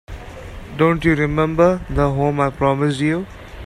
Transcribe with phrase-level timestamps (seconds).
[0.77, 3.27] Don't you remember the home I promised you?